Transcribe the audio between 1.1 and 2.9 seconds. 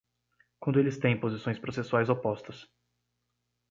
posições processuais opostas.